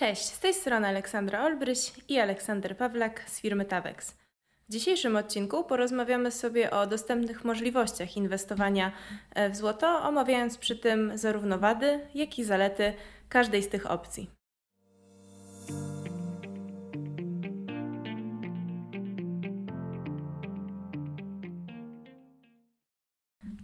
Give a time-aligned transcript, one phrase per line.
[0.00, 4.16] Cześć, z tej strony Aleksandra Olbryś i Aleksander Pawlak z firmy Tavex.
[4.68, 8.92] W dzisiejszym odcinku porozmawiamy sobie o dostępnych możliwościach inwestowania
[9.34, 12.92] e, w złoto, omawiając przy tym zarówno wady, jak i zalety
[13.28, 14.30] każdej z tych opcji.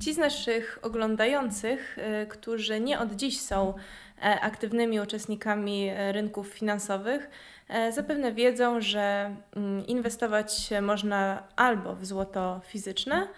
[0.07, 3.75] Ci z naszych oglądających, y, którzy nie od dziś są
[4.19, 7.31] e, aktywnymi uczestnikami e, rynków finansowych,
[7.69, 13.29] e, zapewne wiedzą, że mm, inwestować można albo w złoto fizyczne,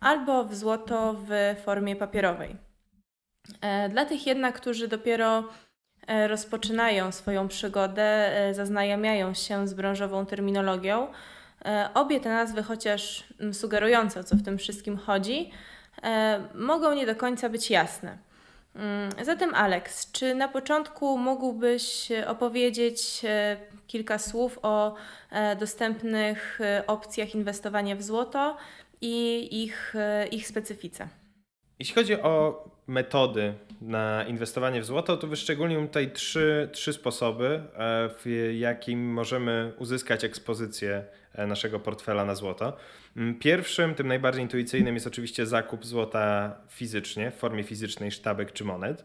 [0.00, 2.56] albo w złoto w formie papierowej.
[3.90, 5.44] Dla tych jednak, którzy dopiero
[6.26, 11.06] rozpoczynają swoją przygodę, zaznajamiają się z branżową terminologią,
[11.94, 15.50] obie te nazwy, chociaż mm, sugerujące o co w tym wszystkim chodzi,
[16.54, 18.18] mogą nie do końca być jasne.
[18.74, 23.56] Mm, zatem, Alex, czy na początku mógłbyś opowiedzieć e,
[23.86, 24.94] kilka słów o
[25.30, 28.56] e, dostępnych opcjach inwestowania w złoto
[29.00, 29.94] i ich,
[30.30, 31.08] ich specyfice?
[31.78, 37.62] Jeśli chodzi o metody na inwestowanie w złoto, to wyszczególniam tutaj trzy, trzy sposoby,
[38.18, 41.04] w jakim możemy uzyskać ekspozycję
[41.46, 42.76] naszego portfela na złoto.
[43.16, 48.64] Mm, pierwszym, tym najbardziej intuicyjnym jest oczywiście zakup złota fizycznie, w formie fizycznej sztabek czy
[48.64, 49.04] monet.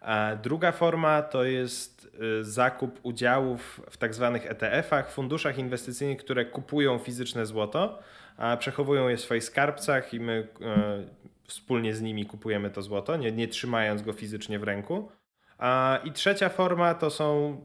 [0.00, 6.44] A druga forma to jest y, zakup udziałów w tak zwanych ETF-ach, funduszach inwestycyjnych, które
[6.44, 7.98] kupują fizyczne złoto,
[8.36, 13.16] a przechowują je w swoich skarbcach i my y, wspólnie z nimi kupujemy to złoto,
[13.16, 15.10] nie, nie trzymając go fizycznie w ręku.
[16.04, 17.56] I trzecia forma to są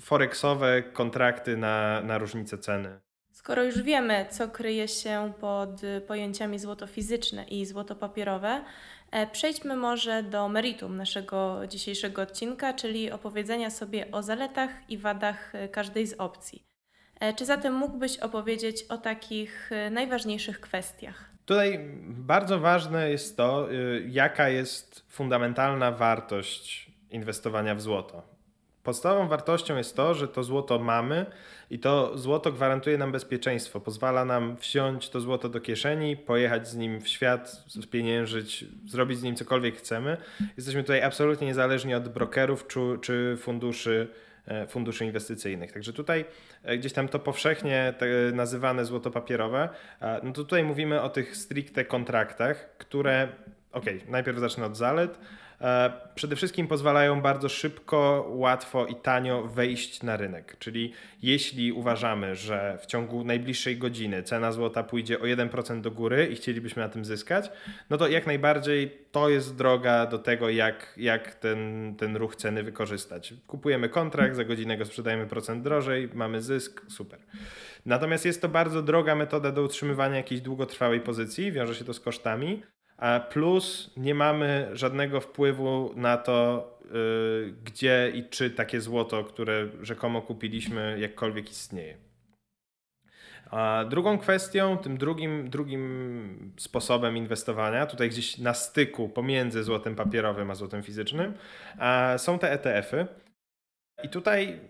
[0.00, 3.00] forexowe kontrakty na, na różnicę ceny.
[3.38, 8.64] Skoro już wiemy, co kryje się pod pojęciami złoto fizyczne i złoto papierowe,
[9.10, 15.54] e, przejdźmy może do meritum naszego dzisiejszego odcinka, czyli opowiedzenia sobie o zaletach i wadach
[15.54, 16.64] e, każdej z opcji.
[17.20, 21.30] E, czy zatem mógłbyś opowiedzieć o takich najważniejszych kwestiach?
[21.44, 23.68] Tutaj bardzo ważne jest to,
[24.08, 28.37] jaka jest fundamentalna wartość inwestowania w złoto.
[28.88, 31.26] Podstawową wartością jest to, że to złoto mamy
[31.70, 33.80] i to złoto gwarantuje nam bezpieczeństwo.
[33.80, 39.22] Pozwala nam wsiąść to złoto do kieszeni, pojechać z nim w świat, spieniężyć, zrobić z
[39.22, 40.16] nim cokolwiek chcemy.
[40.56, 44.08] Jesteśmy tutaj absolutnie niezależni od brokerów czy, czy funduszy
[44.46, 45.72] e, funduszy inwestycyjnych.
[45.72, 46.24] Także tutaj
[46.62, 47.94] e, gdzieś tam to powszechnie
[48.32, 49.68] nazywane złoto papierowe,
[50.22, 53.28] no to tutaj mówimy o tych stricte kontraktach, które,
[53.72, 55.18] ok, najpierw zacznę od zalet,
[56.14, 60.56] przede wszystkim pozwalają bardzo szybko, łatwo i tanio wejść na rynek.
[60.58, 60.92] Czyli
[61.22, 66.36] jeśli uważamy, że w ciągu najbliższej godziny cena złota pójdzie o 1% do góry i
[66.36, 67.50] chcielibyśmy na tym zyskać,
[67.90, 72.62] no to jak najbardziej to jest droga do tego, jak, jak ten, ten ruch ceny
[72.62, 73.34] wykorzystać.
[73.46, 77.18] Kupujemy kontrakt, za godzinę go sprzedajemy procent drożej, mamy zysk, super.
[77.86, 82.00] Natomiast jest to bardzo droga metoda do utrzymywania jakiejś długotrwałej pozycji, wiąże się to z
[82.00, 82.62] kosztami
[83.30, 90.22] plus nie mamy żadnego wpływu na to, y, gdzie i czy takie złoto, które rzekomo
[90.22, 91.96] kupiliśmy, jakkolwiek istnieje.
[93.50, 100.50] A drugą kwestią, tym drugim, drugim sposobem inwestowania, tutaj gdzieś na styku pomiędzy złotem papierowym
[100.50, 101.34] a złotem fizycznym,
[102.16, 103.06] są te ETF-y.
[104.02, 104.60] I tutaj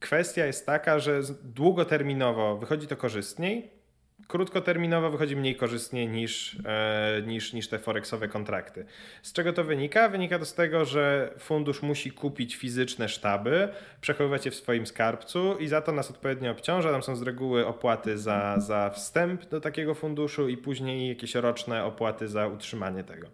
[0.00, 3.79] kwestia jest taka, że długoterminowo wychodzi to korzystniej,
[4.30, 8.84] krótkoterminowo wychodzi mniej korzystnie niż, e, niż, niż te forexowe kontrakty.
[9.22, 10.08] Z czego to wynika?
[10.08, 13.68] Wynika to z tego, że fundusz musi kupić fizyczne sztaby,
[14.00, 16.92] przechowywać je w swoim skarbcu i za to nas odpowiednio obciąża.
[16.92, 21.84] Tam są z reguły opłaty za, za wstęp do takiego funduszu i później jakieś roczne
[21.84, 23.28] opłaty za utrzymanie tego.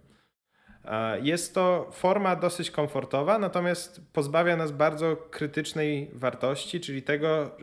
[0.84, 7.57] E, jest to forma dosyć komfortowa, natomiast pozbawia nas bardzo krytycznej wartości, czyli tego,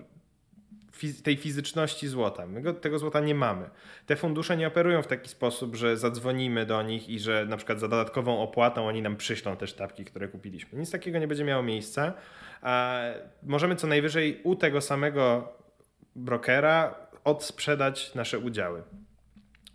[1.24, 2.48] tej fizyczności złota.
[2.48, 3.70] My go, tego złota nie mamy.
[4.06, 7.80] Te fundusze nie operują w taki sposób, że zadzwonimy do nich i że na przykład
[7.80, 10.80] za dodatkową opłatą oni nam przyślą te sztabki, które kupiliśmy.
[10.80, 12.14] Nic takiego nie będzie miało miejsca.
[13.44, 15.54] Możemy co najwyżej u tego samego
[16.16, 18.84] brokera odsprzedać nasze udziały.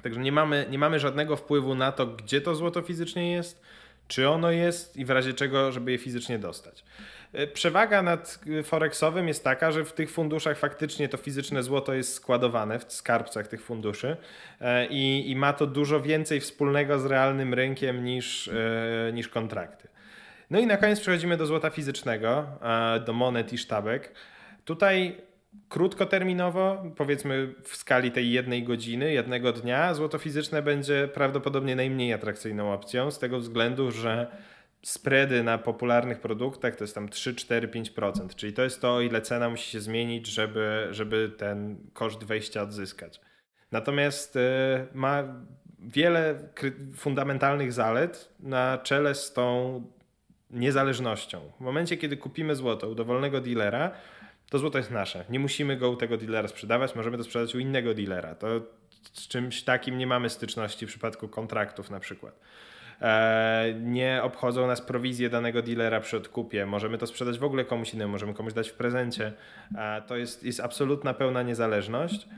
[0.03, 3.63] Także nie mamy, nie mamy żadnego wpływu na to, gdzie to złoto fizycznie jest,
[4.09, 6.85] czy ono jest i w razie czego, żeby je fizycznie dostać.
[7.33, 12.15] E, przewaga nad Forexowym jest taka, że w tych funduszach faktycznie to fizyczne złoto jest
[12.15, 14.17] składowane w skarbcach tych funduszy
[14.61, 19.89] e, i, i ma to dużo więcej wspólnego z realnym rynkiem niż, e, niż kontrakty.
[20.51, 22.47] No i na koniec przechodzimy do złota fizycznego,
[23.07, 24.15] do monet i sztabek.
[24.65, 25.17] Tutaj
[25.69, 32.73] krótkoterminowo, powiedzmy w skali tej jednej godziny, jednego dnia, złoto fizyczne będzie prawdopodobnie najmniej atrakcyjną
[32.73, 34.37] opcją z tego względu, że
[34.83, 39.23] spready na popularnych produktach to jest tam 3, 4, 5%, czyli to jest to, ile
[39.23, 43.21] cena musi się zmienić, żeby, żeby ten koszt wejścia odzyskać.
[43.73, 44.41] Natomiast y,
[44.93, 45.25] ma
[45.79, 46.49] wiele
[46.97, 49.83] fundamentalnych zalet na czele z tą
[50.51, 51.41] niezależnością.
[51.57, 53.91] W momencie, kiedy kupimy złoto u dowolnego dealera,
[54.51, 55.25] to złoto jest nasze.
[55.29, 58.35] Nie musimy go u tego dealera sprzedawać, możemy to sprzedać u innego dealera.
[58.35, 58.49] To
[59.13, 62.41] z czymś takim nie mamy styczności w przypadku kontraktów na przykład.
[63.03, 66.67] E, nie obchodzą nas prowizje danego dealera przy odkupie.
[66.67, 69.33] Możemy to sprzedać w ogóle komuś innemu, możemy komuś dać w prezencie.
[69.79, 72.29] E, to jest, jest absolutna pełna niezależność.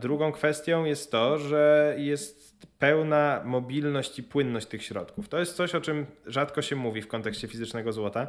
[0.00, 5.28] Drugą kwestią jest to, że jest pełna mobilność i płynność tych środków.
[5.28, 8.26] To jest coś, o czym rzadko się mówi w kontekście fizycznego złota,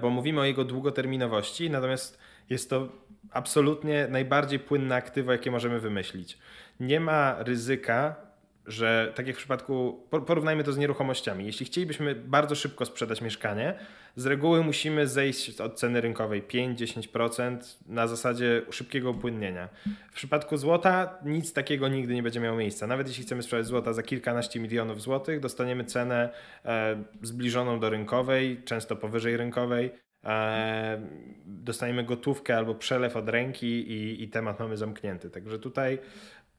[0.00, 2.18] bo mówimy o jego długoterminowości, natomiast
[2.50, 2.88] jest to
[3.30, 6.38] absolutnie najbardziej płynne aktywo, jakie możemy wymyślić.
[6.80, 8.27] Nie ma ryzyka
[8.68, 11.46] że tak jak w przypadku, porównajmy to z nieruchomościami.
[11.46, 13.74] Jeśli chcielibyśmy bardzo szybko sprzedać mieszkanie,
[14.16, 19.68] z reguły musimy zejść od ceny rynkowej 5-10% na zasadzie szybkiego upłynnienia.
[20.10, 22.86] W przypadku złota nic takiego nigdy nie będzie miało miejsca.
[22.86, 26.30] Nawet jeśli chcemy sprzedać złota za kilkanaście milionów złotych, dostaniemy cenę
[26.64, 29.90] e, zbliżoną do rynkowej, często powyżej rynkowej.
[30.24, 31.02] E,
[31.46, 35.30] dostaniemy gotówkę albo przelew od ręki i, i temat mamy zamknięty.
[35.30, 35.98] Także tutaj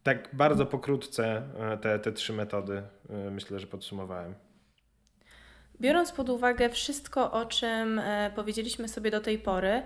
[0.04, 4.36] tak bardzo pokrótce e, te, te trzy metody e, myślę, że podsumowałem.
[5.82, 9.84] Biorąc pod uwagę wszystko, o czym e, powiedzieliśmy sobie do tej pory,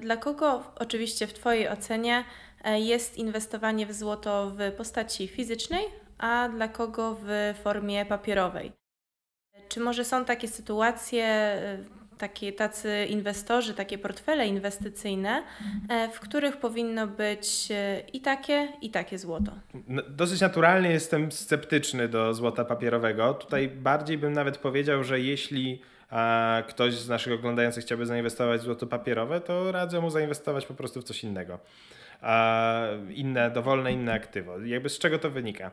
[0.00, 2.24] dla kogo oczywiście w Twojej ocenie
[2.64, 5.84] jest inwestowanie w złoto w postaci fizycznej,
[6.18, 8.72] a dla kogo w formie papierowej?
[9.68, 11.58] Czy może są takie sytuacje,
[12.22, 15.42] takie, tacy inwestorzy, takie portfele inwestycyjne,
[15.88, 19.52] e, w których powinno być e, i takie, i takie złoto.
[20.08, 23.34] Dosyć naturalnie jestem sceptyczny do złota papierowego.
[23.34, 25.82] Tutaj bardziej bym nawet powiedział, że jeśli
[26.68, 31.00] ktoś z naszych oglądających chciałby zainwestować w złoto papierowe, to radzę mu zainwestować po prostu
[31.00, 31.58] w coś innego.
[33.14, 34.58] Inne, dowolne inne aktywo.
[34.60, 35.70] Jakby z czego to wynika?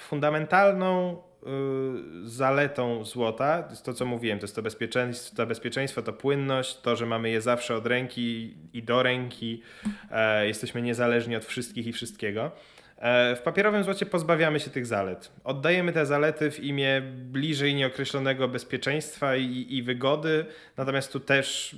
[0.00, 1.16] Fundamentalną
[1.46, 6.96] Y, zaletą złota to, co mówiłem, to jest to bezpieczeństwo, to bezpieczeństwo, to płynność, to,
[6.96, 9.62] że mamy je zawsze od ręki i do ręki,
[10.10, 12.50] e, jesteśmy niezależni od wszystkich i wszystkiego.
[12.98, 15.32] E, w papierowym złocie pozbawiamy się tych zalet.
[15.44, 21.76] Oddajemy te zalety w imię bliżej nieokreślonego bezpieczeństwa i, i wygody, natomiast tu też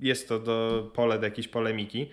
[0.00, 2.10] jest to do pole do jakiejś polemiki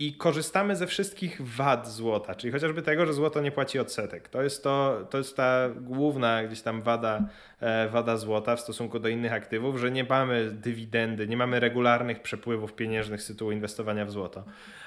[0.00, 4.28] i korzystamy ze wszystkich wad złota, czyli chociażby tego, że złoto nie płaci odsetek.
[4.28, 7.24] To jest, to, to jest ta główna gdzieś tam wada,
[7.60, 12.22] e, wada złota w stosunku do innych aktywów, że nie mamy dywidendy, nie mamy regularnych
[12.22, 14.44] przepływów pieniężnych z tytułu inwestowania w złoto.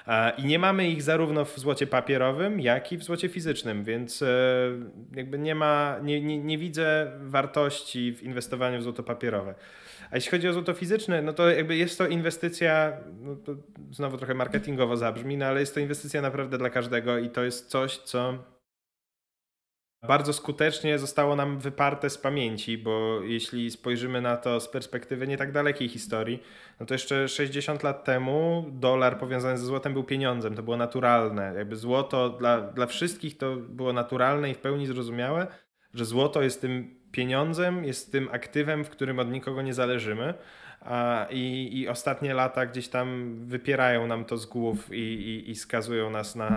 [0.07, 4.21] E, I nie mamy ich zarówno w złocie papierowym, jak i w złocie fizycznym, więc
[4.21, 4.27] e,
[5.15, 9.55] jakby nie ma, nie, nie, nie widzę wartości w inwestowaniu w złoto papierowe.
[10.13, 13.55] A jeśli chodzi o złoto fizyczne, no to jakby jest to inwestycja, no to
[13.91, 17.69] znowu trochę marketingowo zabrzmi, no ale jest to inwestycja naprawdę dla każdego i to jest
[17.69, 18.43] coś, co
[20.07, 25.37] bardzo skutecznie zostało nam wyparte z pamięci, bo jeśli spojrzymy na to z perspektywy nie
[25.37, 26.43] tak dalekiej historii,
[26.79, 31.53] no to jeszcze 60 lat temu dolar powiązany ze złotem był pieniądzem, to było naturalne.
[31.57, 35.47] Jakby złoto dla, dla wszystkich to było naturalne i w pełni zrozumiałe,
[35.93, 40.33] że złoto jest tym pieniądzem, jest tym aktywem, w którym od nikogo nie zależymy.
[41.29, 46.09] I, I ostatnie lata gdzieś tam wypierają nam to z głów i, i, i skazują
[46.09, 46.49] nas na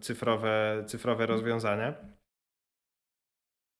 [0.00, 1.94] cyfrowe, cyfrowe rozwiązania.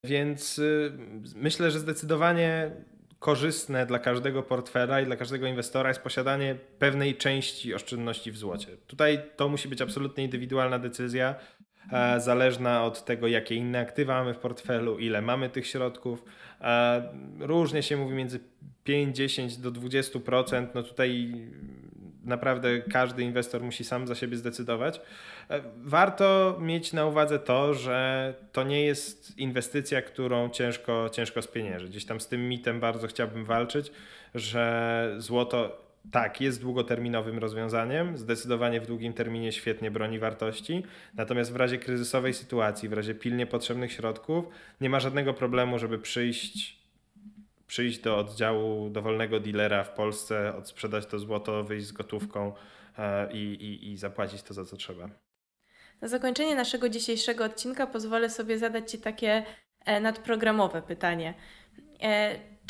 [0.04, 0.92] Więc y,
[1.36, 2.70] myślę, że zdecydowanie
[3.18, 8.76] korzystne dla każdego portfela i dla każdego inwestora jest posiadanie pewnej części oszczędności w złocie.
[8.86, 11.34] Tutaj to musi być absolutnie indywidualna decyzja.
[11.92, 16.24] E, zależna od tego, jakie inne aktywa mamy w portfelu, ile mamy tych środków.
[16.60, 17.02] E,
[17.38, 18.40] różnie się mówi między
[18.84, 20.66] 5, 10 do 20%.
[20.74, 21.34] No tutaj
[22.24, 25.00] naprawdę każdy inwestor musi sam za siebie zdecydować.
[25.50, 31.90] E, warto mieć na uwadze to, że to nie jest inwestycja, którą ciężko, ciężko spieniężyć.
[31.90, 33.92] Gdzieś tam z tym mitem bardzo chciałbym walczyć,
[34.34, 40.82] że złoto tak, jest długoterminowym rozwiązaniem, zdecydowanie w długim terminie świetnie broni wartości,
[41.14, 44.44] natomiast w razie kryzysowej sytuacji, w razie pilnie potrzebnych środków,
[44.80, 46.80] nie ma żadnego problemu, żeby przyjść,
[47.66, 52.52] przyjść do oddziału dowolnego dealera w Polsce, odsprzedać to złoto, wyjść z gotówką
[52.98, 55.08] e, i, i, i zapłacić to za co trzeba.
[56.00, 59.44] Na zakończenie naszego dzisiejszego odcinka pozwolę sobie zadać Ci takie
[59.84, 61.34] e, nadprogramowe pytanie.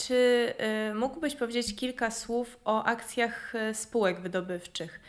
[0.00, 0.54] E, czy
[0.90, 5.00] y, mógłbyś powiedzieć kilka słów o akcjach y, spółek wydobywczych?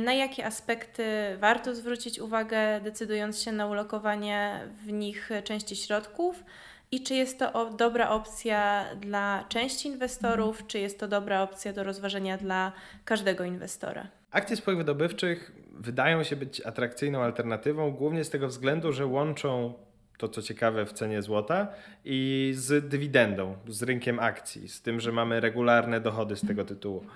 [0.00, 1.04] na jakie aspekty
[1.40, 6.44] warto zwrócić uwagę, decydując się na ulokowanie w nich części środków?
[6.90, 11.84] I czy jest to dobra opcja dla części inwestorów, czy jest to dobra opcja do
[11.84, 12.72] rozważenia dla
[13.04, 14.06] każdego inwestora?
[14.30, 19.74] Akcje spółek wydobywczych wydają się być atrakcyjną alternatywą, głównie z tego względu, że łączą
[20.18, 21.68] to, co ciekawe w cenie złota
[22.04, 27.06] i z dywidendą, z rynkiem akcji, z tym, że mamy regularne dochody z tego tytułu.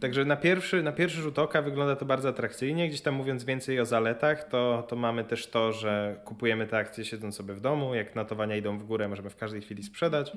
[0.00, 2.88] Także na pierwszy, na pierwszy rzut oka wygląda to bardzo atrakcyjnie.
[2.88, 7.04] Gdzieś tam mówiąc więcej o zaletach, to, to mamy też to, że kupujemy te akcje
[7.04, 7.94] siedząc sobie w domu.
[7.94, 10.32] Jak notowania idą w górę, możemy w każdej chwili sprzedać,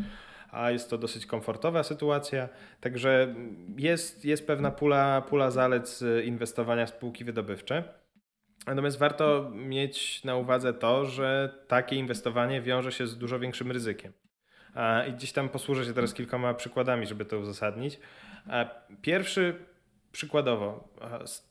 [0.51, 2.49] a jest to dosyć komfortowa sytuacja.
[2.81, 3.35] Także
[3.77, 7.83] jest, jest pewna pula, pula zalet z inwestowania w spółki wydobywcze.
[8.67, 14.13] Natomiast warto mieć na uwadze to, że takie inwestowanie wiąże się z dużo większym ryzykiem.
[15.09, 17.99] I gdzieś tam posłużę się teraz kilkoma przykładami, żeby to uzasadnić.
[19.01, 19.55] Pierwszy
[20.11, 20.89] przykładowo,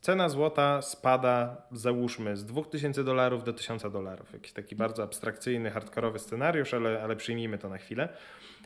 [0.00, 4.32] cena złota spada, załóżmy, z 2000 dolarów do 1000 dolarów.
[4.32, 8.08] Jakiś taki bardzo abstrakcyjny, hardkorowy scenariusz, ale, ale przyjmijmy to na chwilę.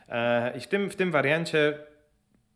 [0.09, 1.78] E, I w tym, w tym wariancie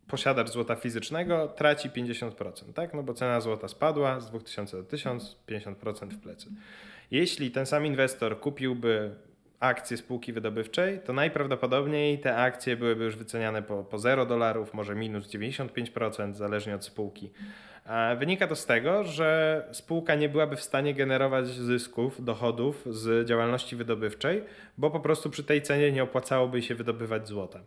[0.07, 2.93] posiadacz złota fizycznego traci 50%, tak?
[2.93, 6.49] No bo cena złota spadła z 2000 do 1000, 50% w plecy.
[7.11, 9.15] Jeśli ten sam inwestor kupiłby
[9.59, 14.95] akcje spółki wydobywczej, to najprawdopodobniej te akcje byłyby już wyceniane po, po 0 dolarów, może
[14.95, 17.31] minus 95%, zależnie od spółki.
[18.17, 23.75] Wynika to z tego, że spółka nie byłaby w stanie generować zysków, dochodów z działalności
[23.75, 24.43] wydobywczej,
[24.77, 27.59] bo po prostu przy tej cenie nie opłacałoby się wydobywać złota.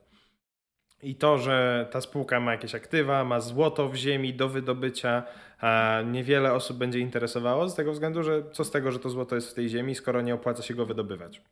[1.02, 5.23] I to, że ta spółka ma jakieś aktywa, ma złoto w ziemi do wydobycia,
[5.61, 9.35] a niewiele osób będzie interesowało z tego względu, że co z tego, że to złoto
[9.35, 11.43] jest w tej ziemi, skoro nie opłaca się go wydobywać.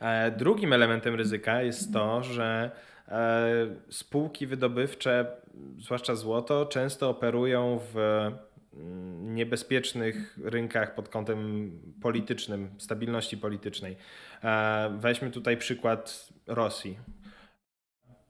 [0.00, 2.70] E, drugim elementem ryzyka jest to, że
[3.08, 5.26] e, spółki wydobywcze,
[5.78, 7.98] zwłaszcza złoto, często operują w
[8.74, 11.70] mm, niebezpiecznych rynkach pod kątem
[12.02, 13.96] politycznym, stabilności politycznej.
[14.44, 16.98] E, weźmy tutaj przykład Rosji.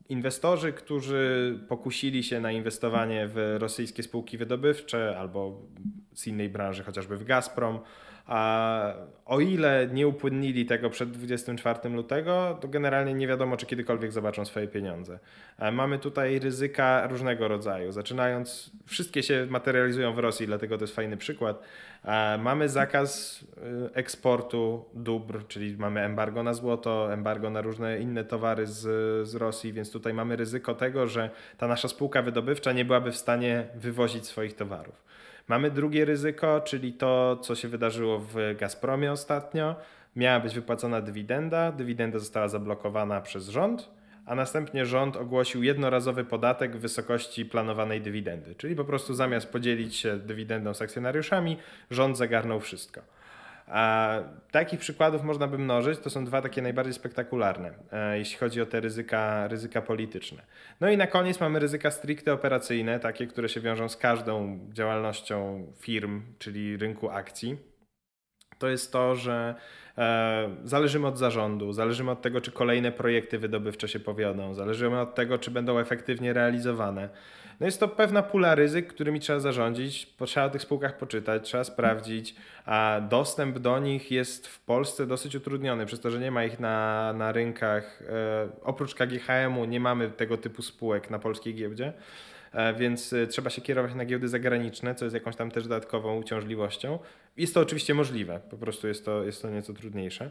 [0.09, 5.63] Inwestorzy, którzy pokusili się na inwestowanie w rosyjskie spółki wydobywcze albo
[6.15, 7.79] z innej branży, chociażby w Gazprom,
[8.27, 8.95] a
[9.27, 14.45] o ile nie upłynnili tego przed 24 lutego, to generalnie nie wiadomo, czy kiedykolwiek zobaczą
[14.45, 15.19] swoje pieniądze.
[15.73, 17.93] Mamy tutaj ryzyka różnego rodzaju.
[17.93, 21.63] Zaczynając, wszystkie się materializują w Rosji, dlatego to jest fajny przykład.
[22.39, 23.41] Mamy zakaz
[23.89, 28.81] y, eksportu dóbr, czyli mamy embargo na złoto, embargo na różne inne towary z,
[29.29, 33.17] z Rosji, więc tutaj mamy ryzyko tego, że ta nasza spółka wydobywcza nie byłaby w
[33.17, 35.05] stanie wywozić swoich towarów.
[35.49, 39.77] Mamy drugie ryzyko, czyli to, co się wydarzyło w Gazpromie ostatnio.
[40.17, 43.91] Miała być wypłacona dywidenda, dywidenda została zablokowana przez rząd,
[44.27, 48.55] a następnie rząd ogłosił jednorazowy podatek w wysokości planowanej dywidendy.
[48.55, 51.57] Czyli po prostu zamiast podzielić się dywidendą z akcjonariuszami,
[51.91, 53.01] rząd zagarnął wszystko.
[53.67, 54.19] A
[54.51, 58.67] takich przykładów można by mnożyć, to są dwa takie najbardziej spektakularne, e, jeśli chodzi o
[58.67, 60.43] te ryzyka, ryzyka polityczne.
[60.81, 65.67] No i na koniec mamy ryzyka stricte operacyjne, takie, które się wiążą z każdą działalnością
[65.81, 67.74] firm, czyli rynku akcji.
[68.65, 69.55] To jest to, że
[69.99, 75.15] e, zależymy od zarządu, zależymy od tego, czy kolejne projekty wydobywcze się powiodą, zależymy od
[75.15, 77.09] tego, czy będą efektywnie realizowane.
[77.61, 81.65] No jest to pewna pula ryzyk, którymi trzeba zarządzić, trzeba o tych spółkach poczytać, trzeba
[81.65, 82.35] sprawdzić,
[82.67, 86.61] a dostęp do nich jest w Polsce dosyć utrudniony, przez to, że nie ma ich
[86.61, 88.03] na, na rynkach.
[88.03, 91.93] E, oprócz KGHM-u nie mamy tego typu spółek na polskiej giełdzie
[92.77, 96.99] więc e, trzeba się kierować na giełdy zagraniczne, co jest jakąś tam też dodatkową uciążliwością.
[97.37, 100.31] Jest to oczywiście możliwe, po prostu jest to, jest to nieco trudniejsze.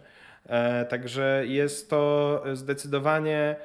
[0.90, 3.56] Także jest to zdecydowanie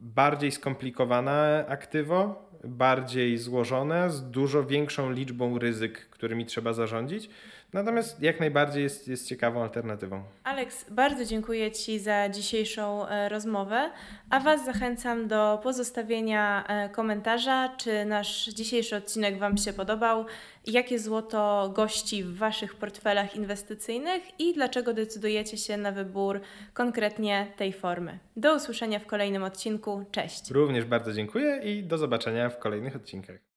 [0.00, 7.30] bardziej skomplikowane aktywo, bardziej złożone, z dużo większą liczbą ryzyk, którymi trzeba zarządzić.
[7.72, 10.22] Natomiast jak najbardziej jest, jest ciekawą alternatywą.
[10.44, 13.90] Aleks, bardzo dziękuję Ci za dzisiejszą e, rozmowę,
[14.30, 20.26] a Was zachęcam do pozostawienia e, komentarza, czy nasz dzisiejszy odcinek Wam się podobał,
[20.66, 26.40] jakie złoto gości w Waszych portfelach inwestycyjnych i dlaczego decydujecie się na wybór
[26.74, 28.18] konkretnie tej formy.
[28.36, 30.04] Do usłyszenia w kolejnym odcinku.
[30.10, 30.50] Cześć.
[30.50, 33.53] Również bardzo dziękuję i do zobaczenia w kolejnych odcinkach.